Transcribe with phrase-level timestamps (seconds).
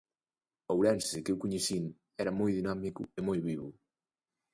[0.67, 1.83] O Ourense que eu coñecín
[2.21, 3.69] era moi dinámico e moi vivo.